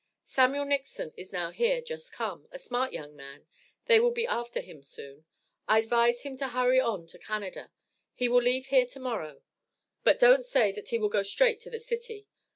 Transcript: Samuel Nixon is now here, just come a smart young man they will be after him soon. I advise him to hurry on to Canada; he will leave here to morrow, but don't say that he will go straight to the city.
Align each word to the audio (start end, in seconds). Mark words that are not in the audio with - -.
Samuel 0.25 0.65
Nixon 0.65 1.13
is 1.15 1.31
now 1.31 1.51
here, 1.51 1.79
just 1.79 2.11
come 2.11 2.47
a 2.51 2.57
smart 2.57 2.91
young 2.91 3.15
man 3.15 3.45
they 3.85 3.99
will 3.99 4.09
be 4.09 4.25
after 4.25 4.59
him 4.59 4.81
soon. 4.81 5.25
I 5.67 5.77
advise 5.77 6.23
him 6.23 6.35
to 6.37 6.47
hurry 6.47 6.79
on 6.79 7.05
to 7.05 7.19
Canada; 7.19 7.71
he 8.15 8.27
will 8.27 8.41
leave 8.41 8.65
here 8.73 8.87
to 8.87 8.99
morrow, 8.99 9.43
but 10.03 10.17
don't 10.19 10.43
say 10.43 10.71
that 10.71 10.89
he 10.89 10.97
will 10.97 11.09
go 11.09 11.21
straight 11.21 11.59
to 11.59 11.69
the 11.69 11.77
city. 11.77 12.25